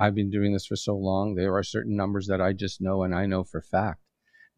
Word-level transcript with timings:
I've 0.00 0.14
been 0.14 0.30
doing 0.30 0.52
this 0.52 0.66
for 0.66 0.76
so 0.76 0.96
long. 0.96 1.34
There 1.34 1.56
are 1.56 1.64
certain 1.64 1.96
numbers 1.96 2.28
that 2.28 2.40
I 2.40 2.52
just 2.52 2.80
know, 2.80 3.02
and 3.02 3.12
I 3.12 3.26
know 3.26 3.42
for 3.42 3.60
fact 3.60 4.00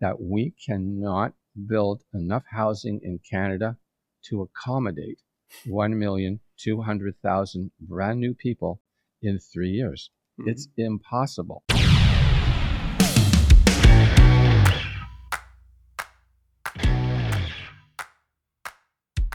that 0.00 0.20
we 0.20 0.52
cannot 0.66 1.32
build 1.66 2.02
enough 2.12 2.44
housing 2.50 3.00
in 3.02 3.20
Canada 3.28 3.78
to 4.26 4.42
accommodate 4.42 5.22
1,200,000 5.66 7.70
brand 7.80 8.20
new 8.20 8.34
people 8.34 8.82
in 9.22 9.38
three 9.38 9.70
years. 9.70 10.10
Mm-hmm. 10.38 10.50
It's 10.50 10.68
impossible. 10.76 11.64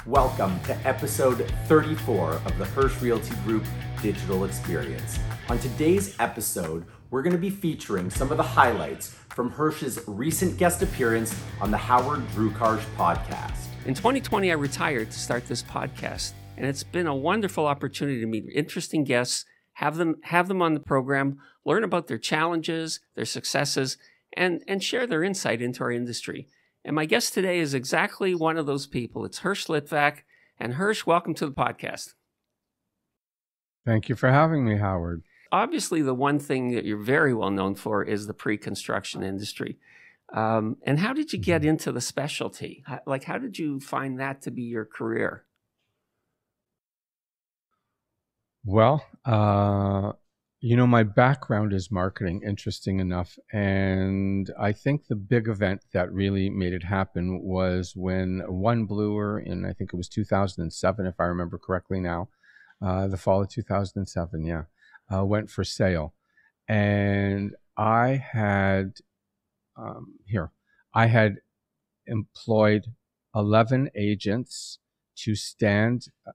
Welcome 0.08 0.60
to 0.66 0.78
episode 0.88 1.52
34 1.66 2.34
of 2.34 2.58
the 2.60 2.66
Hersh 2.66 3.02
Realty 3.02 3.34
Group 3.38 3.66
Digital 4.04 4.46
Experience. 4.46 5.18
On 5.50 5.58
today's 5.58 6.16
episode, 6.20 6.86
we're 7.10 7.24
going 7.24 7.34
to 7.34 7.40
be 7.40 7.50
featuring 7.50 8.12
some 8.12 8.30
of 8.30 8.38
the 8.38 8.44
highlights 8.44 9.16
from 9.30 9.50
Hersh's 9.52 10.00
recent 10.06 10.58
guest 10.60 10.84
appearance 10.84 11.36
on 11.60 11.72
the 11.72 11.78
Howard 11.78 12.20
Drukarsh 12.36 12.84
podcast. 12.96 13.66
In 13.88 13.96
2020, 13.96 14.52
I 14.52 14.54
retired 14.54 15.10
to 15.10 15.20
start 15.20 15.48
this 15.48 15.64
podcast, 15.64 16.34
and 16.56 16.68
it's 16.68 16.84
been 16.84 17.08
a 17.08 17.16
wonderful 17.16 17.66
opportunity 17.66 18.20
to 18.20 18.28
meet 18.28 18.46
interesting 18.54 19.06
guests, 19.06 19.44
have 19.74 19.98
them 19.98 20.18
have 20.26 20.48
them 20.48 20.62
on 20.62 20.76
the 20.76 20.80
program, 20.82 21.40
learn 21.66 21.84
about 21.84 22.06
their 22.06 22.20
challenges, 22.20 23.00
their 23.16 23.26
successes, 23.26 23.98
and, 24.34 24.62
and 24.68 24.84
share 24.84 25.08
their 25.08 25.24
insight 25.24 25.64
into 25.64 25.84
our 25.84 25.92
industry. 25.92 26.48
And 26.86 26.96
my 26.96 27.06
guest 27.06 27.34
today 27.34 27.58
is 27.58 27.74
exactly 27.74 28.36
one 28.36 28.58
of 28.58 28.68
those 28.68 28.86
people. 28.86 29.26
It's 29.26 29.40
Hersh 29.40 29.68
Litvack. 29.68 30.20
And 30.60 30.76
Hersh, 30.76 31.08
welcome 31.08 31.34
to 31.34 31.48
the 31.48 31.52
podcast. 31.52 32.14
Thank 33.88 34.08
you 34.08 34.16
for 34.16 34.30
having 34.30 34.64
me, 34.64 34.78
Howard. 34.78 35.24
Obviously, 35.52 36.04
the 36.04 36.14
one 36.14 36.38
thing 36.38 36.76
that 36.76 36.86
you're 36.86 37.02
very 37.02 37.34
well 37.34 37.50
known 37.50 37.74
for 37.74 38.04
is 38.04 38.28
the 38.28 38.36
pre 38.36 38.58
construction 38.58 39.24
industry. 39.24 39.80
Um, 40.32 40.78
and 40.86 41.00
how 41.00 41.12
did 41.12 41.34
you 41.34 41.40
get 41.40 41.62
mm-hmm. 41.62 41.72
into 41.72 41.92
the 41.92 42.02
specialty? 42.02 42.84
How, 42.86 43.00
like, 43.08 43.24
how 43.24 43.40
did 43.40 43.58
you 43.58 43.80
find 43.80 44.20
that 44.20 44.44
to 44.44 44.52
be 44.52 44.64
your 44.64 44.86
career? 44.86 45.44
Well, 48.64 49.04
uh, 49.26 50.14
you 50.66 50.76
know, 50.76 50.88
my 50.88 51.04
background 51.04 51.74
is 51.74 51.92
marketing, 51.92 52.42
interesting 52.44 53.00
enough. 53.00 53.38
And 53.54 54.52
I 54.60 54.72
think 54.72 55.06
the 55.06 55.16
big 55.16 55.48
event 55.48 55.82
that 55.94 56.12
really 56.12 56.50
made 56.50 56.74
it 56.74 56.84
happen 56.84 57.44
was 57.44 57.94
when 57.96 58.42
One 58.48 58.86
Bloor 58.86 59.38
in, 59.38 59.64
I 59.64 59.74
think 59.74 59.94
it 59.94 59.96
was 59.96 60.10
2007, 60.10 61.06
if 61.06 61.20
I 61.20 61.26
remember 61.26 61.60
correctly 61.60 62.00
now, 62.00 62.30
uh, 62.82 63.06
the 63.06 63.16
fall 63.16 63.44
of 63.44 63.50
2007, 63.50 64.44
yeah, 64.44 64.64
uh, 65.14 65.24
went 65.24 65.52
for 65.52 65.64
sale. 65.64 66.16
And 66.68 67.56
I 67.78 68.24
had, 68.32 68.94
um, 69.78 70.16
here, 70.26 70.50
I 70.96 71.06
had 71.06 71.42
employed 72.08 72.88
11 73.36 73.92
agents 73.96 74.80
to 75.18 75.36
stand, 75.36 76.08
uh, 76.28 76.32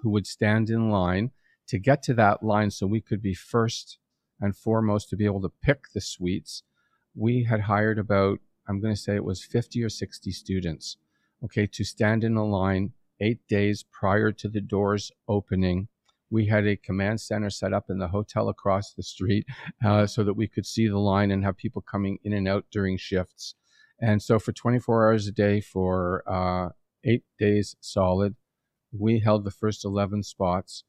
who 0.00 0.08
would 0.08 0.26
stand 0.26 0.70
in 0.70 0.88
line 0.90 1.32
to 1.68 1.78
get 1.78 2.02
to 2.04 2.14
that 2.14 2.42
line 2.42 2.70
so 2.70 2.86
we 2.86 3.00
could 3.00 3.22
be 3.22 3.34
first 3.34 3.98
and 4.40 4.56
foremost 4.56 5.08
to 5.10 5.16
be 5.16 5.24
able 5.24 5.42
to 5.42 5.52
pick 5.62 5.92
the 5.94 6.00
suites, 6.00 6.62
we 7.14 7.44
had 7.44 7.62
hired 7.62 7.98
about, 7.98 8.40
I'm 8.68 8.80
going 8.80 8.94
to 8.94 9.00
say 9.00 9.14
it 9.14 9.24
was 9.24 9.44
50 9.44 9.82
or 9.82 9.88
60 9.88 10.30
students, 10.30 10.96
okay, 11.44 11.66
to 11.66 11.84
stand 11.84 12.24
in 12.24 12.36
a 12.36 12.44
line 12.44 12.92
eight 13.20 13.46
days 13.48 13.84
prior 13.90 14.32
to 14.32 14.48
the 14.48 14.60
doors 14.60 15.10
opening. 15.26 15.88
We 16.28 16.46
had 16.46 16.66
a 16.66 16.76
command 16.76 17.20
center 17.20 17.50
set 17.50 17.72
up 17.72 17.86
in 17.88 17.98
the 17.98 18.08
hotel 18.08 18.48
across 18.48 18.92
the 18.92 19.02
street 19.02 19.46
uh, 19.84 20.06
so 20.06 20.24
that 20.24 20.34
we 20.34 20.48
could 20.48 20.66
see 20.66 20.88
the 20.88 20.98
line 20.98 21.30
and 21.30 21.44
have 21.44 21.56
people 21.56 21.82
coming 21.82 22.18
in 22.24 22.32
and 22.32 22.48
out 22.48 22.66
during 22.70 22.98
shifts. 22.98 23.54
And 24.00 24.22
so 24.22 24.38
for 24.38 24.52
24 24.52 25.06
hours 25.06 25.26
a 25.26 25.32
day 25.32 25.60
for 25.60 26.22
uh, 26.26 26.70
eight 27.04 27.24
days 27.38 27.76
solid, 27.80 28.34
we 28.92 29.20
held 29.20 29.44
the 29.44 29.50
first 29.50 29.84
11 29.84 30.22
spots 30.24 30.84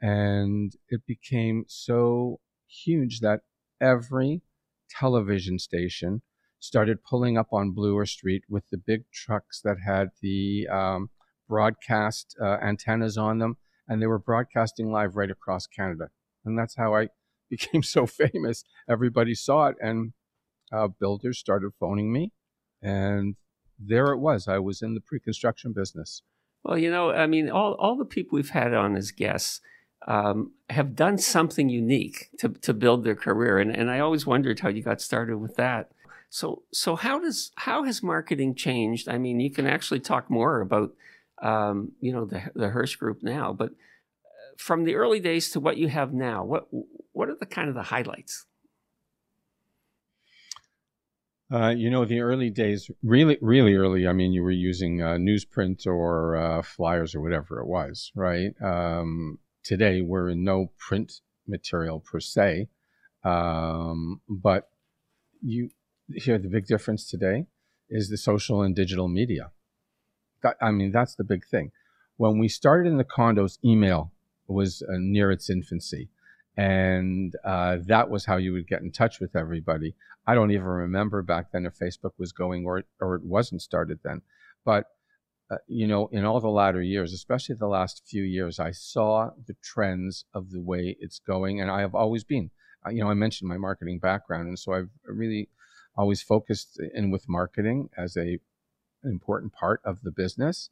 and 0.00 0.72
it 0.88 1.02
became 1.06 1.64
so 1.68 2.40
huge 2.66 3.20
that 3.20 3.40
every 3.80 4.42
television 4.90 5.58
station 5.58 6.22
started 6.58 7.02
pulling 7.02 7.38
up 7.38 7.48
on 7.52 7.72
Bloor 7.72 8.04
Street 8.06 8.44
with 8.48 8.64
the 8.70 8.78
big 8.78 9.04
trucks 9.12 9.60
that 9.62 9.78
had 9.84 10.08
the 10.20 10.68
um, 10.68 11.10
broadcast 11.48 12.36
uh, 12.40 12.58
antennas 12.62 13.16
on 13.16 13.38
them, 13.38 13.56
and 13.88 14.00
they 14.00 14.06
were 14.06 14.18
broadcasting 14.18 14.92
live 14.92 15.16
right 15.16 15.30
across 15.30 15.66
Canada. 15.66 16.08
And 16.44 16.58
that's 16.58 16.76
how 16.76 16.94
I 16.94 17.08
became 17.50 17.82
so 17.82 18.06
famous. 18.06 18.64
Everybody 18.88 19.34
saw 19.34 19.68
it, 19.68 19.76
and 19.80 20.12
uh, 20.72 20.88
builders 20.88 21.38
started 21.38 21.72
phoning 21.80 22.12
me, 22.12 22.32
and 22.82 23.36
there 23.78 24.12
it 24.12 24.18
was. 24.18 24.46
I 24.46 24.58
was 24.58 24.82
in 24.82 24.94
the 24.94 25.00
pre-construction 25.00 25.72
business. 25.72 26.22
Well, 26.62 26.76
you 26.76 26.90
know, 26.90 27.10
I 27.10 27.26
mean, 27.26 27.48
all 27.50 27.72
all 27.74 27.96
the 27.96 28.04
people 28.04 28.36
we've 28.36 28.50
had 28.50 28.74
on 28.74 28.94
as 28.94 29.10
guests 29.10 29.60
um, 30.06 30.52
have 30.70 30.96
done 30.96 31.18
something 31.18 31.68
unique 31.68 32.30
to, 32.38 32.48
to 32.48 32.72
build 32.72 33.04
their 33.04 33.14
career. 33.14 33.58
And, 33.58 33.74
and 33.74 33.90
I 33.90 34.00
always 34.00 34.26
wondered 34.26 34.60
how 34.60 34.68
you 34.68 34.82
got 34.82 35.00
started 35.00 35.38
with 35.38 35.56
that. 35.56 35.90
So, 36.30 36.62
so 36.72 36.94
how 36.96 37.18
does 37.18 37.50
how 37.56 37.82
has 37.84 38.02
marketing 38.02 38.54
changed? 38.54 39.08
I 39.08 39.18
mean, 39.18 39.40
you 39.40 39.50
can 39.50 39.66
actually 39.66 40.00
talk 40.00 40.30
more 40.30 40.60
about 40.60 40.92
um, 41.42 41.92
you 42.00 42.12
know 42.12 42.24
the 42.24 42.50
the 42.54 42.66
Hersh 42.66 42.96
Group 42.98 43.22
now, 43.22 43.52
but 43.52 43.70
uh, 43.70 44.54
from 44.56 44.84
the 44.84 44.94
early 44.94 45.18
days 45.18 45.50
to 45.50 45.60
what 45.60 45.76
you 45.76 45.88
have 45.88 46.12
now, 46.12 46.44
what 46.44 46.68
what 47.12 47.28
are 47.28 47.36
the 47.36 47.46
kind 47.46 47.68
of 47.68 47.74
the 47.74 47.82
highlights? 47.82 48.46
Uh, 51.52 51.70
you 51.70 51.90
know, 51.90 52.04
the 52.04 52.20
early 52.20 52.48
days, 52.48 52.88
really, 53.02 53.36
really 53.40 53.74
early. 53.74 54.06
I 54.06 54.12
mean, 54.12 54.32
you 54.32 54.44
were 54.44 54.52
using 54.52 55.02
uh, 55.02 55.16
newsprint 55.16 55.84
or 55.84 56.36
uh, 56.36 56.62
flyers 56.62 57.16
or 57.16 57.20
whatever 57.20 57.58
it 57.58 57.66
was, 57.66 58.12
right? 58.14 58.52
Um, 58.62 59.40
today 59.62 60.00
we're 60.00 60.30
in 60.30 60.44
no 60.44 60.72
print 60.78 61.20
material 61.46 62.00
per 62.00 62.20
se, 62.20 62.68
um, 63.24 64.20
but 64.28 64.68
you 65.42 65.70
hear 66.14 66.38
the 66.38 66.48
big 66.48 66.66
difference 66.66 67.08
today 67.08 67.46
is 67.88 68.08
the 68.08 68.16
social 68.16 68.62
and 68.62 68.74
digital 68.74 69.08
media. 69.08 69.50
That, 70.42 70.56
I 70.60 70.70
mean, 70.70 70.92
that's 70.92 71.14
the 71.14 71.24
big 71.24 71.46
thing. 71.46 71.72
When 72.16 72.38
we 72.38 72.48
started 72.48 72.88
in 72.88 72.98
the 72.98 73.04
condos, 73.04 73.58
email 73.64 74.12
was 74.46 74.82
uh, 74.82 74.96
near 74.98 75.30
its 75.30 75.48
infancy. 75.48 76.08
And 76.56 77.34
uh, 77.44 77.78
that 77.86 78.10
was 78.10 78.26
how 78.26 78.36
you 78.36 78.52
would 78.52 78.66
get 78.66 78.82
in 78.82 78.92
touch 78.92 79.20
with 79.20 79.36
everybody. 79.36 79.94
I 80.26 80.34
don't 80.34 80.50
even 80.50 80.66
remember 80.66 81.22
back 81.22 81.52
then 81.52 81.64
if 81.64 81.78
Facebook 81.78 82.12
was 82.18 82.32
going 82.32 82.66
or, 82.66 82.82
or 83.00 83.16
it 83.16 83.24
wasn't 83.24 83.62
started 83.62 84.00
then. 84.04 84.22
But 84.64 84.86
uh, 85.50 85.56
you 85.66 85.86
know, 85.86 86.08
in 86.12 86.24
all 86.24 86.40
the 86.40 86.48
latter 86.48 86.80
years, 86.80 87.12
especially 87.12 87.56
the 87.56 87.66
last 87.66 88.02
few 88.06 88.22
years, 88.22 88.60
I 88.60 88.70
saw 88.70 89.30
the 89.46 89.56
trends 89.62 90.24
of 90.32 90.50
the 90.50 90.60
way 90.60 90.96
it's 91.00 91.18
going, 91.18 91.60
and 91.60 91.70
I 91.70 91.80
have 91.80 91.94
always 91.94 92.22
been. 92.22 92.50
Uh, 92.86 92.90
you 92.90 93.02
know, 93.02 93.10
I 93.10 93.14
mentioned 93.14 93.48
my 93.48 93.58
marketing 93.58 93.98
background, 93.98 94.46
and 94.46 94.58
so 94.58 94.74
I've 94.74 94.90
really 95.04 95.48
always 95.96 96.22
focused 96.22 96.80
in 96.94 97.10
with 97.10 97.28
marketing 97.28 97.90
as 97.98 98.16
a 98.16 98.38
an 99.02 99.10
important 99.10 99.52
part 99.52 99.80
of 99.84 100.02
the 100.02 100.12
business, 100.12 100.70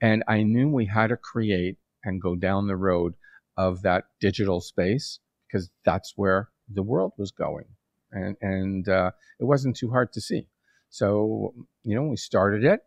and 0.00 0.24
I 0.26 0.42
knew 0.42 0.68
we 0.68 0.86
had 0.86 1.08
to 1.08 1.16
create 1.16 1.76
and 2.02 2.20
go 2.20 2.34
down 2.34 2.66
the 2.66 2.76
road 2.76 3.14
of 3.56 3.82
that 3.82 4.04
digital 4.20 4.60
space 4.60 5.20
because 5.46 5.70
that's 5.84 6.14
where 6.16 6.48
the 6.68 6.82
world 6.82 7.12
was 7.16 7.30
going, 7.30 7.66
and 8.10 8.36
and 8.40 8.88
uh, 8.88 9.12
it 9.38 9.44
wasn't 9.44 9.76
too 9.76 9.90
hard 9.90 10.12
to 10.14 10.20
see. 10.20 10.48
So 10.90 11.54
you 11.84 11.94
know, 11.94 12.08
we 12.08 12.16
started 12.16 12.64
it 12.64 12.80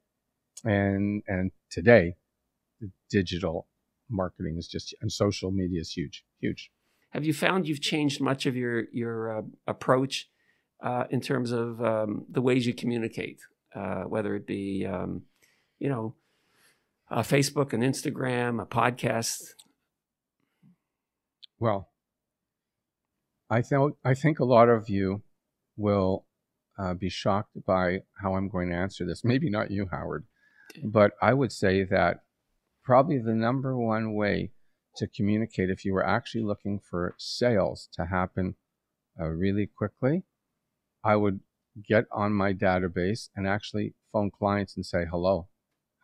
and 0.66 1.24
and 1.28 1.52
today 1.70 2.16
digital 3.10 3.68
marketing 4.10 4.58
is 4.58 4.68
just 4.68 4.94
and 5.02 5.12
social 5.12 5.52
media 5.52 5.82
is 5.82 5.92
huge 5.92 6.24
huge. 6.40 6.72
Have 7.12 7.26
you 7.26 7.34
found 7.34 7.68
you've 7.68 7.82
changed 7.82 8.22
much 8.22 8.46
of 8.46 8.56
your 8.56 8.86
your 8.92 9.40
uh, 9.40 9.42
approach 9.68 10.30
uh, 10.84 11.06
in 11.10 11.22
terms 11.22 11.52
of 11.52 11.82
um, 11.82 12.26
the 12.30 12.42
ways 12.42 12.66
you 12.66 12.74
communicate 12.74 13.40
uh, 13.76 14.04
whether 14.04 14.36
it 14.36 14.46
be 14.46 14.86
um, 14.86 15.24
you 15.80 15.90
know 15.90 16.16
facebook 17.12 17.74
and 17.74 17.84
instagram 17.84 18.62
a 18.62 18.66
podcast? 18.66 19.42
Well 21.60 21.90
i 23.50 23.62
think 23.62 23.96
i 24.06 24.14
think 24.14 24.40
a 24.40 24.46
lot 24.46 24.70
of 24.70 24.90
you 24.90 25.24
will 25.76 26.26
uh, 26.78 26.94
be 26.94 27.10
shocked 27.10 27.66
by 27.66 28.00
how 28.22 28.36
i'm 28.36 28.48
going 28.48 28.70
to 28.70 28.76
answer 28.76 29.06
this. 29.06 29.24
Maybe 29.24 29.50
not 29.50 29.72
you 29.72 29.88
howard 29.92 30.26
but 30.84 31.14
I 31.22 31.34
would 31.34 31.52
say 31.52 31.84
that 31.84 32.22
probably 32.84 33.18
the 33.18 33.34
number 33.34 33.78
one 33.78 34.14
way 34.14 34.52
to 34.98 35.08
communicate 35.08 35.70
if 35.70 35.86
you 35.86 35.94
were 35.94 36.06
actually 36.06 36.44
looking 36.44 36.80
for 36.80 37.16
sales 37.18 37.88
to 37.94 38.06
happen 38.06 38.56
uh, 39.20 39.26
really 39.26 39.68
quickly, 39.68 40.24
I 41.04 41.16
would 41.16 41.42
get 41.88 42.06
on 42.12 42.34
my 42.34 42.54
database 42.54 43.30
and 43.36 43.48
actually 43.48 43.96
phone 44.12 44.32
clients 44.32 44.76
and 44.76 44.86
say, 44.86 45.06
hello, 45.10 45.48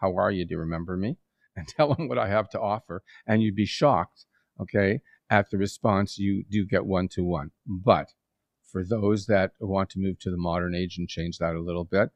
how 0.02 0.16
are 0.16 0.32
you? 0.32 0.46
Do 0.46 0.54
you 0.54 0.60
remember 0.60 0.98
me? 0.98 1.18
And 1.58 1.70
tell 1.70 1.94
them 1.94 2.10
what 2.10 2.18
I 2.18 2.28
have 2.28 2.50
to 2.50 2.60
offer. 2.60 3.02
And 3.26 3.42
you'd 3.42 3.56
be 3.56 3.66
shocked, 3.66 4.26
okay, 4.60 5.00
at 5.30 5.50
the 5.50 5.58
response, 5.58 6.18
you 6.18 6.44
do 6.52 6.66
get 6.66 6.86
one 6.86 7.08
to 7.14 7.24
one. 7.24 7.52
But 7.66 8.10
for 8.70 8.84
those 8.84 9.28
that 9.28 9.52
want 9.62 9.90
to 9.92 10.00
move 10.00 10.20
to 10.20 10.32
the 10.32 10.38
modern 10.38 10.76
age 10.76 10.98
and 10.98 11.08
change 11.08 11.38
that 11.38 11.56
a 11.56 11.62
little 11.62 11.86
bit, 11.86 12.10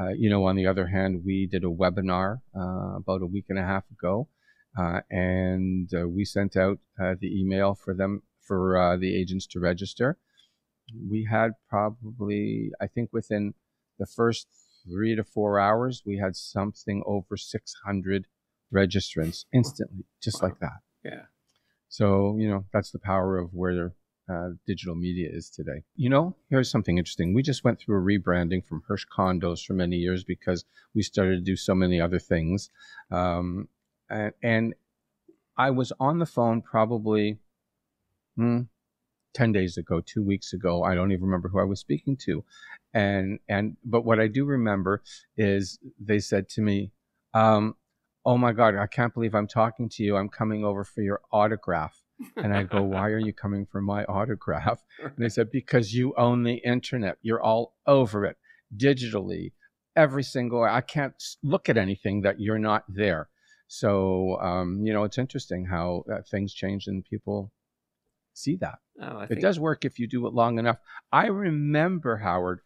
uh, 0.00 0.10
you 0.10 0.28
know, 0.28 0.44
on 0.46 0.56
the 0.56 0.66
other 0.66 0.88
hand, 0.88 1.22
we 1.24 1.46
did 1.46 1.64
a 1.64 1.68
webinar 1.68 2.38
uh, 2.56 2.96
about 2.96 3.22
a 3.22 3.26
week 3.26 3.46
and 3.48 3.58
a 3.58 3.62
half 3.62 3.84
ago, 3.90 4.28
uh, 4.78 5.00
and 5.10 5.88
uh, 5.94 6.08
we 6.08 6.24
sent 6.24 6.56
out 6.56 6.78
uh, 7.00 7.14
the 7.20 7.40
email 7.40 7.74
for 7.74 7.94
them 7.94 8.22
for 8.40 8.76
uh, 8.76 8.96
the 8.96 9.16
agents 9.16 9.46
to 9.46 9.60
register. 9.60 10.18
We 11.08 11.28
had 11.30 11.52
probably, 11.68 12.70
I 12.80 12.88
think, 12.88 13.10
within 13.12 13.54
the 13.98 14.06
first 14.06 14.48
three 14.84 15.14
to 15.16 15.24
four 15.24 15.58
hours, 15.58 16.02
we 16.04 16.18
had 16.18 16.36
something 16.36 17.02
over 17.06 17.36
600 17.36 18.26
registrants 18.74 19.44
instantly, 19.52 20.04
just 20.22 20.42
like 20.42 20.58
that. 20.58 20.80
Yeah. 21.04 21.22
So, 21.88 22.36
you 22.38 22.48
know, 22.48 22.64
that's 22.72 22.90
the 22.90 22.98
power 22.98 23.38
of 23.38 23.50
where 23.52 23.92
uh, 24.28 24.50
digital 24.66 24.94
media 24.94 25.28
is 25.30 25.50
today. 25.50 25.82
You 25.96 26.08
know, 26.08 26.36
here's 26.48 26.70
something 26.70 26.98
interesting. 26.98 27.34
We 27.34 27.42
just 27.42 27.64
went 27.64 27.78
through 27.78 27.98
a 27.98 28.02
rebranding 28.02 28.64
from 28.64 28.82
Hersh 28.88 29.04
Condos 29.14 29.64
for 29.64 29.74
many 29.74 29.96
years 29.96 30.24
because 30.24 30.64
we 30.94 31.02
started 31.02 31.36
to 31.36 31.42
do 31.42 31.56
so 31.56 31.74
many 31.74 32.00
other 32.00 32.18
things. 32.18 32.70
Um, 33.10 33.68
and, 34.08 34.32
and 34.42 34.74
I 35.56 35.70
was 35.70 35.92
on 36.00 36.18
the 36.18 36.26
phone 36.26 36.62
probably 36.62 37.38
hmm, 38.36 38.62
10 39.34 39.52
days 39.52 39.76
ago, 39.76 40.00
two 40.00 40.22
weeks 40.22 40.52
ago. 40.52 40.82
I 40.82 40.94
don't 40.94 41.12
even 41.12 41.24
remember 41.24 41.48
who 41.48 41.60
I 41.60 41.64
was 41.64 41.80
speaking 41.80 42.16
to. 42.24 42.44
And, 42.94 43.40
and, 43.48 43.76
but 43.84 44.04
what 44.04 44.20
I 44.20 44.28
do 44.28 44.44
remember 44.44 45.02
is 45.36 45.78
they 46.00 46.18
said 46.18 46.48
to 46.50 46.62
me, 46.62 46.92
um, 47.34 47.76
Oh 48.26 48.38
my 48.38 48.52
God, 48.52 48.74
I 48.74 48.86
can't 48.86 49.12
believe 49.12 49.34
I'm 49.34 49.46
talking 49.46 49.90
to 49.90 50.02
you. 50.02 50.16
I'm 50.16 50.30
coming 50.30 50.64
over 50.64 50.82
for 50.82 51.02
your 51.02 51.20
autograph. 51.30 52.03
And 52.36 52.54
I 52.54 52.62
go, 52.62 52.82
Why 52.82 53.08
are 53.10 53.18
you 53.18 53.32
coming 53.32 53.66
for 53.66 53.80
my 53.80 54.04
autograph? 54.04 54.82
And 55.02 55.12
they 55.18 55.28
said, 55.28 55.50
Because 55.50 55.92
you 55.92 56.14
own 56.16 56.42
the 56.42 56.56
internet. 56.64 57.18
You're 57.22 57.42
all 57.42 57.74
over 57.86 58.24
it 58.24 58.36
digitally. 58.76 59.52
Every 59.96 60.22
single, 60.22 60.62
I 60.64 60.80
can't 60.80 61.14
look 61.42 61.68
at 61.68 61.76
anything 61.76 62.22
that 62.22 62.40
you're 62.40 62.58
not 62.58 62.84
there. 62.88 63.28
So, 63.68 64.38
um, 64.40 64.82
you 64.84 64.92
know, 64.92 65.04
it's 65.04 65.18
interesting 65.18 65.66
how 65.66 66.04
uh, 66.12 66.22
things 66.30 66.52
change 66.52 66.86
and 66.86 67.04
people 67.04 67.52
see 68.32 68.56
that. 68.56 68.78
Oh, 69.00 69.18
I 69.18 69.24
It 69.24 69.28
think, 69.28 69.40
does 69.40 69.58
work 69.60 69.84
if 69.84 69.98
you 69.98 70.06
do 70.06 70.26
it 70.26 70.34
long 70.34 70.58
enough. 70.58 70.78
I 71.12 71.26
remember, 71.26 72.18
Howard, 72.18 72.60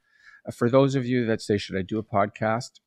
uh, 0.47 0.53
for 0.53 0.69
those 0.71 0.95
of 0.95 1.07
you 1.07 1.27
that 1.27 1.41
say, 1.41 1.59
Should 1.59 1.77
I 1.77 1.83
do 1.83 1.99
a 1.99 2.03
podcast? 2.03 2.81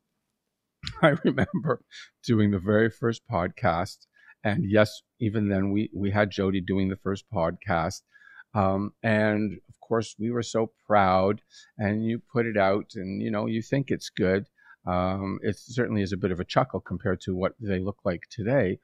I 1.02 1.16
remember 1.24 1.84
doing 2.24 2.52
the 2.52 2.60
very 2.60 2.90
first 2.90 3.22
podcast. 3.32 4.08
And 4.44 4.70
yes, 4.70 5.02
even 5.20 5.50
then 5.50 5.72
we, 5.72 5.90
we 5.94 6.12
had 6.12 6.32
Jody 6.32 6.62
doing 6.62 6.90
the 6.90 6.96
first 6.98 7.26
podcast. 7.34 8.02
Um, 8.54 8.94
and 9.04 9.54
of 9.70 9.80
course, 9.80 10.16
we 10.20 10.32
were 10.32 10.44
so 10.44 10.72
proud 10.88 11.42
and 11.78 12.04
you 12.06 12.22
put 12.34 12.46
it 12.46 12.58
out 12.58 12.92
and, 12.96 13.22
you 13.22 13.32
know, 13.32 13.46
you 13.46 13.62
think 13.62 13.92
it's 13.92 14.10
good. 14.10 14.48
Um, 14.86 15.40
it 15.44 15.58
certainly 15.58 16.02
is 16.02 16.12
a 16.12 16.18
bit 16.18 16.32
of 16.32 16.40
a 16.40 16.46
chuckle 16.46 16.80
compared 16.80 17.22
to 17.22 17.36
what 17.36 17.54
they 17.60 17.80
look 17.80 18.00
like 18.04 18.24
today. 18.30 18.80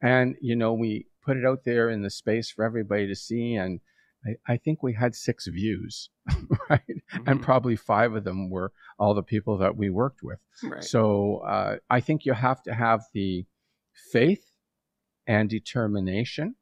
And, 0.00 0.36
you 0.40 0.54
know, 0.56 0.72
we 0.72 1.06
put 1.24 1.36
it 1.36 1.44
out 1.44 1.64
there 1.64 1.90
in 1.90 2.02
the 2.02 2.08
space 2.10 2.50
for 2.50 2.64
everybody 2.64 3.06
to 3.08 3.14
see. 3.16 3.54
And 3.54 3.80
I, 4.24 4.52
I 4.54 4.56
think 4.58 4.82
we 4.82 4.94
had 4.94 5.14
six 5.14 5.46
views, 5.48 6.08
right? 6.70 6.80
And 7.26 7.40
Mhm. 7.40 7.42
probably 7.42 7.76
five 7.76 8.14
of 8.14 8.24
them 8.24 8.48
were 8.48 8.72
all 8.98 9.12
the 9.14 9.22
people 9.22 9.58
that 9.58 9.76
we 9.76 9.90
worked 9.90 10.22
with. 10.22 10.38
right. 10.62 10.84
So 10.84 11.38
uh, 11.38 11.76
I 11.90 12.00
think 12.00 12.24
you 12.24 12.32
have 12.32 12.62
to 12.62 12.72
have 12.74 13.02
the 13.12 13.44
faith 14.12 14.49
and 15.30 15.48
determination, 15.48 16.56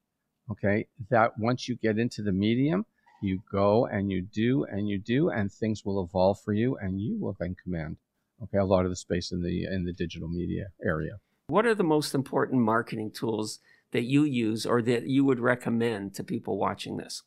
okay, 0.51 0.87
that 1.09 1.39
once 1.39 1.69
you 1.69 1.77
get 1.77 1.99
into 1.99 2.21
the 2.21 2.33
medium, 2.33 2.85
you 3.23 3.41
go 3.51 3.87
and 3.87 4.13
you 4.13 4.21
do 4.21 4.65
and 4.65 4.87
you 4.87 4.99
do, 4.99 5.31
and 5.31 5.51
things 5.51 5.87
will 5.87 6.05
evolve 6.05 6.39
for 6.45 6.53
you, 6.53 6.77
and 6.77 7.01
you 7.01 7.17
will 7.19 7.35
then 7.41 7.57
command, 7.65 7.97
okay, 8.43 8.59
a 8.59 8.65
lot 8.67 8.85
of 8.85 8.91
the 8.91 8.97
space 8.97 9.33
in 9.33 9.43
the 9.43 9.65
in 9.65 9.87
the 9.87 9.95
digital 9.95 10.29
media 10.29 10.67
area. 10.85 11.15
What 11.47 11.65
are 11.65 11.75
the 11.75 11.83
most 11.83 12.15
important 12.15 12.61
marketing 12.61 13.11
tools 13.11 13.59
that 13.93 14.05
you 14.05 14.25
use 14.25 14.67
or 14.67 14.83
that 14.83 15.07
you 15.07 15.25
would 15.25 15.41
recommend 15.41 16.15
to 16.17 16.23
people 16.23 16.59
watching 16.59 16.99
this? 16.99 17.23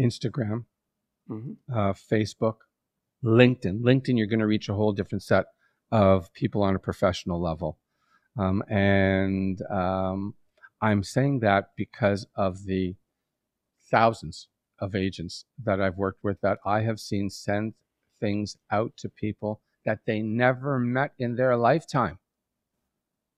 Instagram, 0.00 0.64
hmm 1.28 1.52
uh, 1.70 1.92
Facebook, 1.92 2.56
LinkedIn. 3.22 3.82
LinkedIn, 3.82 4.16
you're 4.16 4.34
going 4.34 4.46
to 4.46 4.46
reach 4.46 4.70
a 4.70 4.74
whole 4.74 4.94
different 4.94 5.22
set 5.22 5.44
of 5.92 6.32
people 6.32 6.62
on 6.62 6.74
a 6.74 6.78
professional 6.78 7.42
level. 7.42 7.78
Um, 8.38 8.62
and 8.68 9.60
um, 9.70 10.34
I'm 10.80 11.02
saying 11.02 11.40
that 11.40 11.70
because 11.76 12.26
of 12.34 12.64
the 12.64 12.94
thousands 13.90 14.48
of 14.78 14.94
agents 14.94 15.44
that 15.62 15.80
I've 15.80 15.96
worked 15.96 16.24
with 16.24 16.40
that 16.40 16.58
I 16.64 16.82
have 16.82 17.00
seen 17.00 17.28
send 17.28 17.74
things 18.20 18.56
out 18.70 18.92
to 18.98 19.08
people 19.08 19.60
that 19.84 20.00
they 20.06 20.20
never 20.20 20.78
met 20.78 21.12
in 21.18 21.36
their 21.36 21.56
lifetime. 21.56 22.18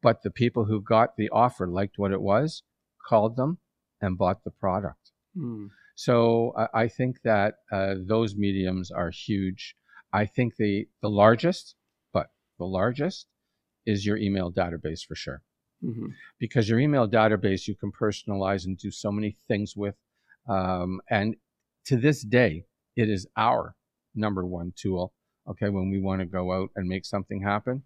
But 0.03 0.23
the 0.23 0.31
people 0.31 0.65
who 0.65 0.81
got 0.81 1.17
the 1.17 1.31
offer 1.31 1.67
liked 1.67 1.99
what 1.99 2.13
it 2.13 2.21
was, 2.21 2.63
called 3.09 3.37
them, 3.37 3.59
and 4.01 4.19
bought 4.19 4.45
the 4.45 4.51
product. 4.51 5.13
Hmm. 5.37 5.67
So 5.95 6.51
uh, 6.57 6.69
I 6.75 6.89
think 6.89 7.23
that 7.23 7.55
uh, 7.71 7.95
those 7.99 8.35
mediums 8.35 8.91
are 8.91 9.11
huge. 9.11 9.77
I 10.13 10.27
think 10.27 10.57
the 10.57 10.89
the 11.01 11.11
largest, 11.11 11.77
but 12.13 12.31
the 12.59 12.65
largest 12.65 13.27
is 13.87 14.05
your 14.07 14.17
email 14.17 14.51
database 14.53 15.05
for 15.07 15.15
sure, 15.15 15.43
hmm 15.83 16.07
because 16.39 16.69
your 16.69 16.79
email 16.81 17.09
database 17.09 17.67
you 17.69 17.75
can 17.75 17.93
personalize 17.93 18.65
and 18.67 18.77
do 18.79 18.91
so 18.91 19.11
many 19.13 19.37
things 19.49 19.75
with. 19.77 19.95
Um, 20.49 21.01
and 21.11 21.37
to 21.87 21.97
this 21.97 22.23
day, 22.23 22.65
it 22.97 23.09
is 23.09 23.27
our 23.37 23.75
number 24.15 24.45
one 24.45 24.73
tool. 24.77 25.13
Okay, 25.49 25.69
when 25.69 25.91
we 25.91 26.01
want 26.01 26.21
to 26.21 26.27
go 26.27 26.53
out 26.53 26.71
and 26.77 26.87
make 26.89 27.05
something 27.05 27.43
happen, 27.43 27.83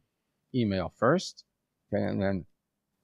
email 0.54 0.92
first, 0.98 1.44
okay, 1.92 2.02
and 2.04 2.20
then 2.20 2.44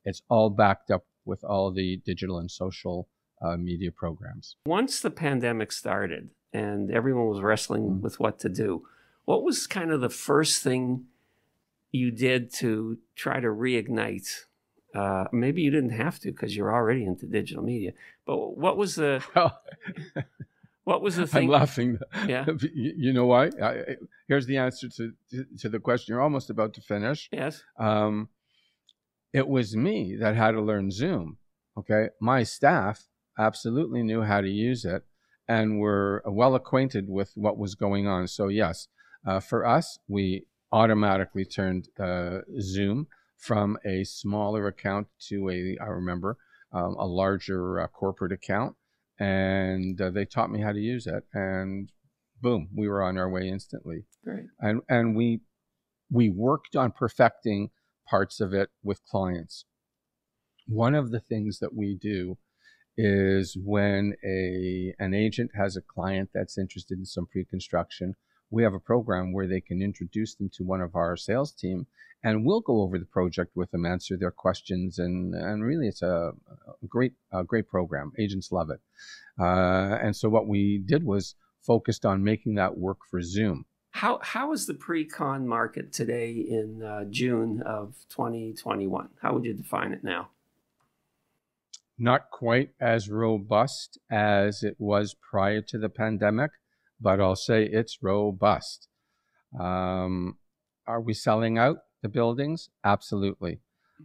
it's 0.04 0.22
all 0.28 0.50
backed 0.50 0.90
up 0.90 1.04
with 1.24 1.42
all 1.44 1.70
the 1.72 1.98
digital 2.04 2.38
and 2.38 2.50
social 2.50 3.08
uh, 3.42 3.56
media 3.56 3.90
programs. 3.90 4.56
Once 4.66 5.00
the 5.00 5.10
pandemic 5.10 5.72
started 5.72 6.30
and 6.52 6.90
everyone 6.90 7.28
was 7.28 7.40
wrestling 7.40 7.82
Mm. 7.84 8.00
with 8.00 8.20
what 8.20 8.38
to 8.40 8.48
do, 8.48 8.86
what 9.24 9.42
was 9.42 9.66
kind 9.66 9.90
of 9.90 10.00
the 10.00 10.10
first 10.10 10.62
thing 10.62 11.06
you 11.92 12.10
did 12.10 12.52
to 12.54 12.98
try 13.14 13.38
to 13.40 13.46
reignite? 13.48 14.28
Uh, 14.94 15.24
maybe 15.32 15.62
you 15.62 15.70
didn't 15.70 15.90
have 15.90 16.18
to 16.20 16.32
because 16.32 16.56
you're 16.56 16.72
already 16.72 17.04
into 17.04 17.26
digital 17.26 17.62
media. 17.62 17.92
But 18.26 18.56
what 18.58 18.76
was 18.76 18.96
the 18.96 19.22
Well, 19.34 19.58
what 20.84 21.00
was 21.02 21.16
the 21.16 21.28
I'm 21.32 21.46
laughing. 21.48 21.98
Yeah. 22.26 22.44
You 22.74 23.12
know 23.12 23.26
why? 23.26 23.50
I, 23.62 23.68
I- 23.70 23.96
here's 24.28 24.46
the 24.46 24.56
answer 24.58 24.88
to, 24.88 25.12
to 25.30 25.44
to 25.60 25.68
the 25.68 25.78
question. 25.80 26.12
You're 26.12 26.20
almost 26.22 26.50
about 26.50 26.74
to 26.74 26.80
finish. 26.80 27.28
Yes. 27.32 27.62
Um, 27.78 28.28
it 29.32 29.48
was 29.48 29.74
me 29.76 30.16
that 30.20 30.34
had 30.36 30.52
to 30.52 30.60
learn 30.60 30.90
Zoom. 30.90 31.38
Okay, 31.78 32.08
my 32.20 32.42
staff 32.42 33.08
absolutely 33.38 34.02
knew 34.02 34.22
how 34.22 34.42
to 34.42 34.48
use 34.48 34.84
it 34.84 35.04
and 35.48 35.78
were 35.80 36.22
well 36.26 36.54
acquainted 36.54 37.08
with 37.08 37.32
what 37.34 37.56
was 37.56 37.74
going 37.74 38.06
on. 38.06 38.28
So 38.28 38.48
yes, 38.48 38.88
uh, 39.26 39.40
for 39.40 39.64
us, 39.64 39.98
we 40.06 40.44
automatically 40.72 41.44
turned 41.44 41.88
uh, 42.00 42.38
Zoom 42.60 43.06
from 43.36 43.76
a 43.84 44.04
smaller 44.04 44.66
account 44.66 45.08
to 45.28 45.50
a 45.50 45.76
I 45.82 45.88
remember 45.88 46.38
um, 46.72 46.94
a 46.98 47.06
larger 47.06 47.80
uh, 47.80 47.86
corporate 47.88 48.32
account, 48.32 48.76
and 49.18 50.00
uh, 50.00 50.10
they 50.10 50.24
taught 50.24 50.50
me 50.50 50.60
how 50.62 50.72
to 50.72 50.78
use 50.78 51.06
it, 51.06 51.24
and 51.34 51.90
boom, 52.40 52.68
we 52.74 52.88
were 52.88 53.02
on 53.02 53.18
our 53.18 53.28
way 53.28 53.48
instantly 53.48 54.04
Great. 54.24 54.44
and 54.60 54.80
and 54.88 55.16
we 55.16 55.40
we 56.10 56.28
worked 56.28 56.76
on 56.76 56.92
perfecting 56.92 57.70
parts 58.08 58.40
of 58.40 58.52
it 58.52 58.70
with 58.82 59.04
clients. 59.04 59.64
One 60.66 60.94
of 60.94 61.10
the 61.10 61.20
things 61.20 61.58
that 61.58 61.74
we 61.74 61.96
do 62.00 62.38
is 62.96 63.56
when 63.56 64.14
a 64.24 64.94
an 64.98 65.14
agent 65.14 65.50
has 65.54 65.76
a 65.76 65.82
client 65.82 66.30
that's 66.34 66.58
interested 66.58 66.98
in 66.98 67.06
some 67.06 67.26
pre-construction, 67.26 68.14
we 68.52 68.62
have 68.62 68.74
a 68.74 68.78
program 68.80 69.32
where 69.32 69.48
they 69.48 69.60
can 69.60 69.82
introduce 69.82 70.34
them 70.34 70.50
to 70.50 70.62
one 70.62 70.80
of 70.80 70.94
our 70.94 71.16
sales 71.16 71.52
team 71.52 71.86
and 72.24 72.44
we'll 72.44 72.60
go 72.60 72.82
over 72.82 72.98
the 72.98 73.04
project 73.04 73.50
with 73.56 73.70
them, 73.72 73.84
answer 73.84 74.16
their 74.16 74.30
questions, 74.30 74.98
and 74.98 75.34
and 75.34 75.64
really 75.64 75.88
it's 75.88 76.02
a, 76.02 76.32
a 76.82 76.86
great 76.86 77.14
a 77.32 77.42
great 77.42 77.68
program. 77.68 78.12
Agents 78.18 78.52
love 78.52 78.70
it. 78.70 78.80
Uh, 79.40 79.98
and 80.00 80.14
so 80.14 80.28
what 80.28 80.46
we 80.46 80.78
did 80.78 81.04
was 81.04 81.34
focused 81.62 82.06
on 82.06 82.22
making 82.22 82.54
that 82.54 82.78
work 82.78 82.98
for 83.10 83.20
Zoom. 83.22 83.64
How 83.90 84.20
how 84.22 84.52
is 84.52 84.66
the 84.66 84.74
pre-con 84.74 85.48
market 85.48 85.92
today 85.92 86.30
in 86.30 86.82
uh, 86.82 87.04
June 87.10 87.62
of 87.66 87.96
2021? 88.10 89.08
How 89.20 89.34
would 89.34 89.44
you 89.44 89.54
define 89.54 89.92
it 89.92 90.04
now? 90.04 90.28
not 91.98 92.30
quite 92.30 92.70
as 92.80 93.08
robust 93.08 93.96
as 94.10 94.64
it 94.64 94.74
was 94.78 95.14
prior 95.14 95.60
to 95.60 95.78
the 95.78 95.88
pandemic, 95.88 96.50
but 97.02 97.20
I'll 97.20 97.36
say 97.36 97.64
it's 97.64 97.98
robust. 98.02 98.88
Um, 99.58 100.38
are 100.86 101.00
we 101.00 101.14
selling 101.14 101.58
out 101.58 101.78
the 102.02 102.08
buildings? 102.08 102.70
Absolutely. 102.84 103.60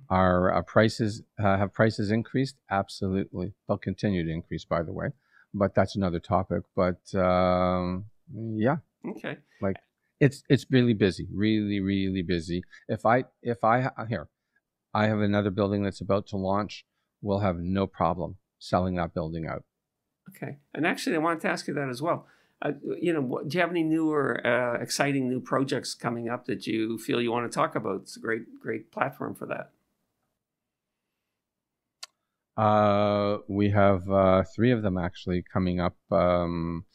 Our 0.09 0.53
uh, 0.53 0.61
prices 0.61 1.23
uh, 1.39 1.57
have 1.57 1.73
prices 1.73 2.11
increased? 2.11 2.55
Absolutely. 2.69 3.53
They'll 3.67 3.77
continue 3.77 4.23
to 4.25 4.31
increase, 4.31 4.65
by 4.65 4.83
the 4.83 4.93
way, 4.93 5.07
but 5.53 5.73
that's 5.73 5.95
another 5.95 6.19
topic. 6.19 6.63
But 6.75 7.13
um, 7.15 8.05
yeah, 8.33 8.77
Okay. 9.07 9.37
like 9.61 9.77
it's 10.19 10.43
it's 10.49 10.65
really 10.69 10.93
busy, 10.93 11.27
really 11.33 11.79
really 11.79 12.21
busy. 12.21 12.63
If 12.87 13.05
I 13.05 13.25
if 13.41 13.63
I 13.63 13.89
here, 14.07 14.27
I 14.93 15.07
have 15.07 15.19
another 15.19 15.49
building 15.51 15.83
that's 15.83 16.01
about 16.01 16.27
to 16.27 16.37
launch. 16.37 16.85
We'll 17.21 17.39
have 17.39 17.57
no 17.57 17.87
problem 17.87 18.37
selling 18.59 18.95
that 18.95 19.13
building 19.13 19.47
out. 19.47 19.63
Okay. 20.29 20.57
And 20.73 20.85
actually, 20.85 21.15
I 21.15 21.19
wanted 21.19 21.41
to 21.41 21.49
ask 21.49 21.67
you 21.67 21.73
that 21.73 21.89
as 21.89 22.01
well. 22.01 22.27
Uh, 22.61 22.71
you 22.99 23.13
know, 23.13 23.21
what, 23.21 23.47
do 23.47 23.57
you 23.57 23.61
have 23.61 23.69
any 23.69 23.83
new 23.83 24.11
or 24.11 24.45
uh, 24.45 24.81
exciting 24.81 25.29
new 25.29 25.39
projects 25.39 25.93
coming 25.93 26.27
up 26.27 26.45
that 26.45 26.65
you 26.65 26.97
feel 26.97 27.21
you 27.21 27.31
want 27.31 27.49
to 27.49 27.55
talk 27.55 27.75
about? 27.75 28.01
It's 28.01 28.17
a 28.17 28.19
great, 28.19 28.59
great 28.59 28.91
platform 28.91 29.35
for 29.35 29.45
that. 29.45 29.71
Uh, 32.55 33.37
we 33.47 33.69
have 33.69 34.09
uh, 34.09 34.43
three 34.55 34.71
of 34.71 34.81
them 34.81 34.97
actually 34.97 35.43
coming 35.43 35.79
up 35.79 35.95
um, 36.11 36.85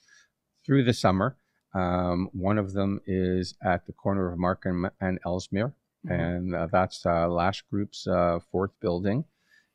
through 0.66 0.82
the 0.82 0.92
summer. 0.92 1.36
Um, 1.74 2.28
one 2.32 2.58
of 2.58 2.72
them 2.72 3.00
is 3.06 3.54
at 3.62 3.86
the 3.86 3.92
corner 3.92 4.30
of 4.30 4.38
Markham 4.38 4.90
and 5.00 5.18
Ellesmere, 5.24 5.74
Mhm. 6.04 6.10
and 6.10 6.54
uh, 6.54 6.66
that's 6.66 7.06
uh, 7.06 7.28
Lash 7.28 7.62
Group's 7.70 8.08
uh, 8.08 8.40
fourth 8.50 8.72
building 8.80 9.24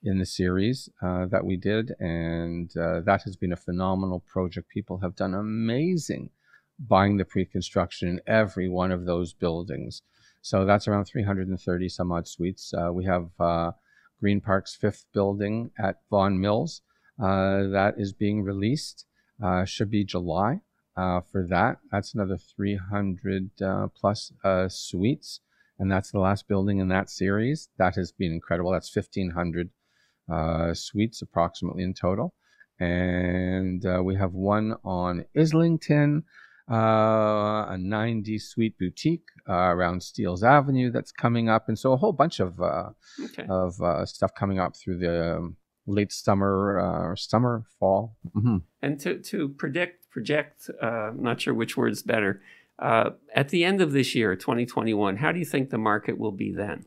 in 0.04 0.20
the 0.20 0.26
series 0.26 0.90
uh, 1.02 1.26
that 1.26 1.46
we 1.46 1.58
did, 1.58 1.94
and 2.00 2.76
uh, 2.78 3.02
that 3.02 3.24
has 3.24 3.36
been 3.36 3.52
a 3.52 3.58
phenomenal 3.58 4.20
project. 4.20 4.70
People 4.70 5.00
have 5.00 5.16
done 5.16 5.34
amazing 5.34 6.30
buying 6.80 7.18
the 7.18 7.26
pre-construction 7.26 8.08
in 8.08 8.22
every 8.28 8.70
one 8.70 8.92
of 8.92 9.06
those 9.06 9.34
buildings. 9.34 10.02
So 10.42 10.66
that's 10.66 10.88
around 10.88 11.06
330 11.06 11.90
some 11.90 12.12
odd 12.12 12.28
suites. 12.28 12.74
Uh, 12.74 12.92
we 12.94 13.06
have 13.06 13.30
uh, 13.40 13.72
Green 14.20 14.42
Park's 14.42 14.76
fifth 14.76 15.06
building 15.14 15.72
at 15.80 16.02
Vaughan 16.10 16.40
Mills 16.40 16.82
uh, 17.20 17.68
that 17.68 17.96
is 17.98 18.14
being 18.14 18.44
released. 18.44 19.06
Uh, 19.44 19.66
should 19.66 19.92
be 19.92 20.04
July 20.04 20.62
for 20.96 21.46
that. 21.48 21.78
That's 21.92 22.14
another 22.14 22.38
300 22.38 23.62
uh, 23.62 23.88
plus 23.96 24.32
suites, 24.70 25.42
and 25.78 25.92
that's 25.92 26.12
the 26.12 26.20
last 26.20 26.48
building 26.48 26.80
in 26.80 26.88
that 26.88 27.10
series. 27.10 27.70
That 27.78 27.96
has 27.96 28.12
been 28.12 28.32
incredible. 28.32 28.72
That's 28.72 28.96
1,500 28.96 29.70
uh, 30.32 30.74
suites 30.74 31.22
approximately 31.22 31.84
in 31.84 31.94
total. 31.94 32.34
And 32.80 33.86
uh, 33.86 34.02
we 34.04 34.16
have 34.16 34.34
one 34.34 34.76
on 34.84 35.26
Islington, 35.36 36.24
uh, 36.72 37.66
a 37.70 37.78
90 37.80 38.38
suite 38.40 38.78
boutique 38.78 39.26
uh, 39.50 39.54
around 39.54 40.04
Steeles 40.04 40.44
Avenue 40.44 40.92
that's 40.92 41.12
coming 41.12 41.50
up. 41.50 41.68
And 41.70 41.80
so 41.80 41.94
a 41.94 41.98
whole 41.98 42.14
bunch 42.14 42.40
of 42.40 42.62
uh, 42.62 42.90
Okay. 43.24 43.46
of 43.50 43.82
uh, 43.82 44.06
stuff 44.06 44.34
coming 44.36 44.60
up 44.60 44.76
through 44.76 45.00
the 45.00 45.38
um, 45.38 45.56
late 45.88 46.12
summer, 46.12 46.80
uh, 46.80 47.16
summer, 47.16 47.64
fall. 47.80 48.18
hmm 48.34 48.58
And 48.82 49.00
to, 49.00 49.20
to 49.20 49.50
predict, 49.50 50.10
project, 50.12 50.70
uh, 50.82 50.86
I'm 50.86 51.24
not 51.24 51.42
sure 51.42 51.54
which 51.54 51.78
word's 51.78 52.04
better. 52.04 52.42
Uh, 52.78 53.12
at 53.34 53.50
the 53.50 53.64
end 53.64 53.82
of 53.82 53.92
this 53.92 54.14
year, 54.14 54.36
2021, 54.36 55.18
how 55.18 55.32
do 55.32 55.40
you 55.40 55.46
think 55.46 55.70
the 55.70 55.78
market 55.80 56.20
will 56.20 56.32
be 56.32 56.52
then? 56.54 56.86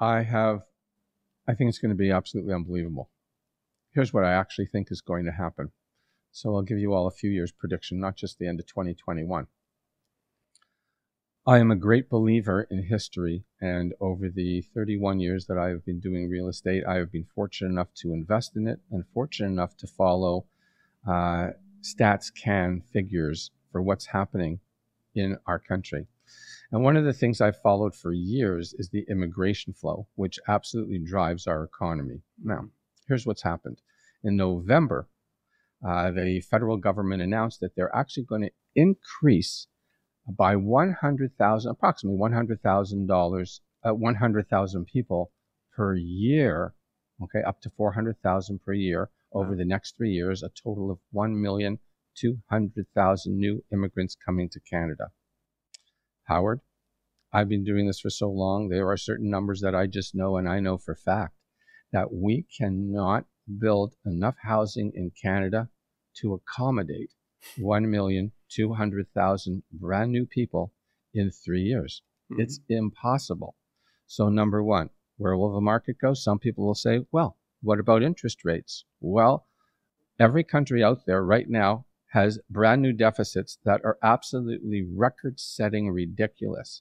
I 0.00 0.22
have, 0.22 0.62
I 1.48 1.54
think 1.54 1.68
it's 1.68 1.78
going 1.78 1.90
to 1.90 1.96
be 1.96 2.10
absolutely 2.10 2.52
unbelievable. 2.52 3.10
Here's 3.92 4.12
what 4.12 4.24
I 4.24 4.32
actually 4.32 4.66
think 4.66 4.88
is 4.90 5.00
going 5.00 5.24
to 5.24 5.32
happen. 5.32 5.72
So 6.32 6.54
I'll 6.54 6.62
give 6.62 6.78
you 6.78 6.92
all 6.92 7.06
a 7.06 7.10
few 7.10 7.30
years 7.30 7.50
prediction, 7.50 7.98
not 7.98 8.16
just 8.16 8.38
the 8.38 8.46
end 8.46 8.60
of 8.60 8.66
2021. 8.66 9.46
I 11.48 11.58
am 11.58 11.70
a 11.70 11.76
great 11.76 12.10
believer 12.10 12.66
in 12.70 12.82
history, 12.82 13.44
and 13.60 13.94
over 14.00 14.28
the 14.28 14.62
31 14.74 15.20
years 15.20 15.46
that 15.46 15.56
I 15.56 15.68
have 15.68 15.84
been 15.86 16.00
doing 16.00 16.28
real 16.28 16.48
estate, 16.48 16.84
I 16.84 16.96
have 16.96 17.12
been 17.12 17.24
fortunate 17.34 17.70
enough 17.70 17.94
to 18.02 18.12
invest 18.12 18.56
in 18.56 18.66
it 18.66 18.80
and 18.90 19.04
fortunate 19.14 19.46
enough 19.46 19.76
to 19.76 19.86
follow 19.86 20.46
uh, 21.06 21.50
stats 21.82 22.34
can 22.34 22.82
figures 22.92 23.52
for 23.70 23.80
what's 23.80 24.06
happening 24.06 24.58
in 25.14 25.38
our 25.46 25.60
country. 25.60 26.08
And 26.72 26.82
one 26.82 26.96
of 26.96 27.04
the 27.04 27.12
things 27.12 27.40
I've 27.40 27.60
followed 27.60 27.94
for 27.94 28.12
years 28.12 28.74
is 28.76 28.88
the 28.88 29.04
immigration 29.08 29.72
flow, 29.72 30.08
which 30.16 30.40
absolutely 30.48 30.98
drives 30.98 31.46
our 31.46 31.62
economy. 31.62 32.22
Now, 32.42 32.70
here's 33.06 33.24
what's 33.26 33.42
happened. 33.42 33.80
In 34.24 34.36
November, 34.36 35.08
uh, 35.86 36.10
the 36.10 36.40
federal 36.40 36.76
government 36.76 37.22
announced 37.22 37.60
that 37.60 37.76
they're 37.76 37.94
actually 37.94 38.24
going 38.24 38.42
to 38.42 38.50
increase 38.74 39.68
by 40.28 40.56
100,000, 40.56 41.70
approximately 41.70 42.18
$100,000, 42.18 43.60
uh, 43.84 43.94
100,000 43.94 44.84
people 44.86 45.30
per 45.76 45.94
year, 45.94 46.74
okay, 47.22 47.42
up 47.46 47.60
to 47.60 47.70
400,000 47.70 48.58
per 48.60 48.72
year 48.72 49.10
over 49.32 49.50
Wow. 49.50 49.56
the 49.56 49.64
next 49.64 49.96
three 49.96 50.10
years, 50.10 50.42
a 50.42 50.48
total 50.48 50.90
of 50.90 50.98
1,200,000 51.12 53.36
new 53.36 53.62
immigrants 53.72 54.16
coming 54.16 54.48
to 54.48 54.58
Canada. 54.60 55.12
Howard, 56.26 56.60
I've 57.32 57.48
been 57.48 57.64
doing 57.64 57.86
this 57.86 58.00
for 58.00 58.10
so 58.10 58.30
long. 58.30 58.68
There 58.68 58.90
are 58.90 58.96
certain 58.96 59.30
numbers 59.30 59.60
that 59.60 59.74
I 59.74 59.86
just 59.86 60.14
know, 60.14 60.36
and 60.36 60.48
I 60.48 60.60
know 60.60 60.76
for 60.76 60.94
fact 60.94 61.34
that 61.92 62.12
we 62.12 62.46
cannot 62.56 63.26
build 63.58 63.94
enough 64.04 64.36
housing 64.42 64.92
in 64.94 65.10
Canada 65.10 65.70
to 66.14 66.34
accommodate 66.34 67.12
1,200,000 67.58 69.62
brand 69.72 70.10
new 70.10 70.26
people 70.26 70.72
in 71.14 71.30
three 71.30 71.62
years. 71.62 72.02
Mhm. 72.30 72.40
It's 72.40 72.58
impossible. 72.68 73.54
So, 74.06 74.28
number 74.28 74.64
one, 74.64 74.90
where 75.16 75.36
will 75.36 75.52
the 75.52 75.60
market 75.60 75.98
go? 75.98 76.14
Some 76.14 76.40
people 76.40 76.66
will 76.66 76.74
say, 76.74 77.06
well, 77.12 77.38
what 77.62 77.78
about 77.78 78.02
interest 78.02 78.44
rates? 78.44 78.84
Well, 79.00 79.46
every 80.18 80.42
country 80.42 80.82
out 80.82 81.06
there 81.06 81.24
right 81.24 81.48
now 81.48 81.86
has 82.16 82.38
brand 82.48 82.80
new 82.80 82.94
deficits 82.94 83.58
that 83.66 83.82
are 83.84 83.98
absolutely 84.02 84.82
record 84.90 85.38
setting 85.38 85.90
ridiculous. 85.90 86.80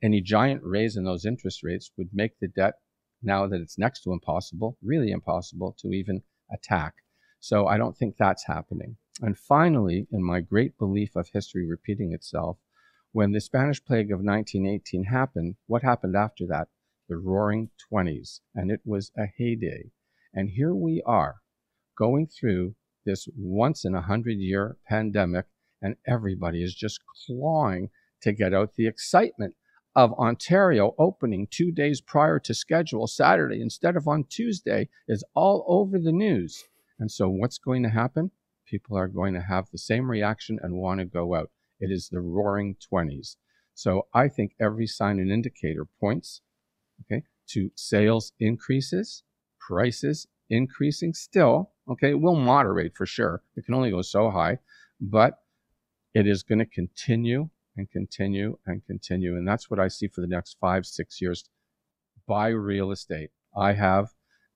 Any 0.00 0.20
giant 0.20 0.62
raise 0.62 0.96
in 0.96 1.02
those 1.02 1.24
interest 1.26 1.64
rates 1.64 1.90
would 1.98 2.10
make 2.12 2.38
the 2.38 2.46
debt, 2.46 2.74
now 3.20 3.48
that 3.48 3.60
it's 3.60 3.78
next 3.78 4.02
to 4.02 4.12
impossible, 4.12 4.78
really 4.80 5.10
impossible 5.10 5.74
to 5.80 5.88
even 5.88 6.22
attack. 6.52 6.94
So 7.40 7.66
I 7.66 7.78
don't 7.78 7.96
think 7.96 8.16
that's 8.16 8.46
happening. 8.46 8.96
And 9.20 9.36
finally, 9.36 10.06
in 10.12 10.22
my 10.22 10.40
great 10.40 10.78
belief 10.78 11.16
of 11.16 11.30
history 11.32 11.68
repeating 11.68 12.12
itself, 12.12 12.58
when 13.10 13.32
the 13.32 13.40
Spanish 13.40 13.84
plague 13.84 14.12
of 14.12 14.20
1918 14.20 15.06
happened, 15.06 15.56
what 15.66 15.82
happened 15.82 16.14
after 16.14 16.46
that? 16.46 16.68
The 17.08 17.16
roaring 17.16 17.70
20s. 17.92 18.38
And 18.54 18.70
it 18.70 18.82
was 18.84 19.10
a 19.18 19.26
heyday. 19.36 19.90
And 20.32 20.50
here 20.50 20.76
we 20.76 21.02
are 21.04 21.38
going 21.98 22.28
through 22.28 22.76
this 23.06 23.26
once 23.36 23.84
in 23.84 23.94
a 23.94 24.02
hundred 24.02 24.38
year 24.38 24.76
pandemic, 24.86 25.46
and 25.80 25.96
everybody 26.06 26.62
is 26.62 26.74
just 26.74 27.00
clawing 27.26 27.88
to 28.20 28.32
get 28.32 28.52
out 28.52 28.74
the 28.74 28.86
excitement 28.86 29.54
of 29.94 30.12
Ontario 30.12 30.94
opening 30.98 31.48
two 31.50 31.72
days 31.72 32.02
prior 32.02 32.38
to 32.38 32.52
schedule 32.52 33.06
Saturday 33.06 33.62
instead 33.62 33.96
of 33.96 34.06
on 34.06 34.24
Tuesday 34.24 34.90
is 35.08 35.24
all 35.34 35.64
over 35.66 35.98
the 35.98 36.12
news. 36.12 36.64
And 36.98 37.10
so, 37.10 37.28
what's 37.28 37.58
going 37.58 37.82
to 37.82 37.88
happen? 37.88 38.30
People 38.68 38.98
are 38.98 39.08
going 39.08 39.32
to 39.34 39.40
have 39.40 39.70
the 39.70 39.78
same 39.78 40.10
reaction 40.10 40.58
and 40.62 40.74
want 40.74 41.00
to 41.00 41.06
go 41.06 41.34
out. 41.34 41.50
It 41.80 41.90
is 41.90 42.08
the 42.10 42.20
roaring 42.20 42.76
20s. 42.92 43.36
So, 43.74 44.06
I 44.12 44.28
think 44.28 44.52
every 44.60 44.86
sign 44.86 45.18
and 45.18 45.30
indicator 45.30 45.86
points 45.98 46.42
okay, 47.02 47.22
to 47.50 47.70
sales 47.74 48.32
increases, 48.38 49.22
prices 49.60 50.26
increasing 50.50 51.14
still. 51.14 51.72
Okay, 51.88 52.10
it 52.10 52.20
will 52.20 52.36
moderate 52.36 52.96
for 52.96 53.06
sure. 53.06 53.42
It 53.56 53.64
can 53.64 53.74
only 53.74 53.90
go 53.90 54.02
so 54.02 54.30
high, 54.30 54.58
but 55.00 55.38
it 56.14 56.26
is 56.26 56.42
going 56.42 56.58
to 56.58 56.66
continue 56.66 57.48
and 57.76 57.90
continue 57.90 58.58
and 58.66 58.84
continue. 58.86 59.36
And 59.36 59.46
that's 59.46 59.70
what 59.70 59.78
I 59.78 59.88
see 59.88 60.08
for 60.08 60.20
the 60.20 60.26
next 60.26 60.56
five, 60.60 60.86
six 60.86 61.20
years. 61.20 61.44
Buy 62.26 62.48
real 62.48 62.90
estate. 62.90 63.30
I 63.56 63.74
have. 63.74 64.08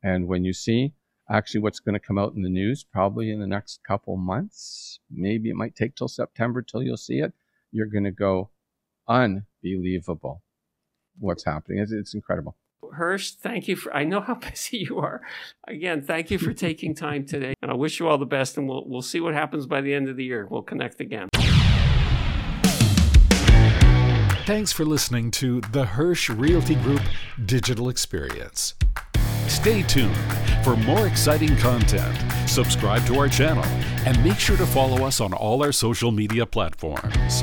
And 0.03 0.27
when 0.27 0.45
you 0.45 0.53
see 0.53 0.95
actually 1.31 1.61
what's 1.61 1.81
going 1.81 1.93
to 1.93 2.05
come 2.05 2.19
out 2.19 2.35
in 2.35 2.43
the 2.43 2.49
news, 2.49 2.85
probably 2.85 3.31
in 3.31 3.41
the 3.41 3.47
next 3.47 3.81
couple 3.87 4.17
months, 4.17 4.99
maybe 5.11 5.51
it 5.51 5.57
might 5.57 5.77
take 5.77 5.95
till 5.95 6.09
September 6.09 6.63
till 6.63 6.83
you'll 6.83 6.97
see 6.97 7.19
it, 7.19 7.33
you're 7.71 7.87
going 7.87 8.05
to 8.05 8.11
go 8.11 8.51
unbelievable 9.07 10.43
what's 11.19 11.45
happening. 11.45 11.79
It's, 11.79 11.93
it's 11.93 12.15
incredible. 12.15 12.57
Hersh, 12.99 13.35
thank 13.35 13.69
you 13.69 13.77
for. 13.77 13.95
I 13.95 14.05
know 14.05 14.21
how 14.21 14.35
busy 14.51 14.79
you 14.79 14.99
are. 14.99 15.23
Again, 15.67 16.03
thank 16.03 16.31
you 16.31 16.39
for 16.39 16.53
taking 16.53 16.95
time 16.95 17.25
today, 17.25 17.55
and 17.63 17.71
I 17.71 17.75
wish 17.75 18.01
you 18.01 18.09
all 18.09 18.19
the 18.19 18.27
best. 18.27 18.57
And 18.57 18.69
we'll 18.69 18.85
we'll 18.87 19.03
see 19.03 19.21
what 19.21 19.35
happens 19.35 19.67
by 19.67 19.81
the 19.81 19.95
end 19.95 20.09
of 20.09 20.17
the 20.17 20.25
year. 20.25 20.47
We'll 20.51 20.63
connect 20.63 21.01
again. 21.01 21.29
Thanks 24.47 24.73
for 24.73 24.85
listening 24.85 25.31
to 25.33 25.61
the 25.61 25.85
Hersh 25.85 26.37
Realty 26.37 26.75
Group 26.75 27.03
Digital 27.47 27.89
Experience. 27.89 28.75
Stay 29.47 29.83
tuned 29.83 30.17
for 30.65 30.77
more 30.77 31.07
exciting 31.07 31.57
content. 31.57 32.17
Subscribe 32.49 33.05
to 33.07 33.19
our 33.19 33.29
channel 33.29 33.65
and 34.07 34.23
make 34.25 34.39
sure 34.39 34.57
to 34.57 34.67
follow 34.67 35.05
us 35.05 35.21
on 35.21 35.33
all 35.33 35.63
our 35.63 35.73
social 35.73 36.11
media 36.11 36.47
platforms. 36.47 37.43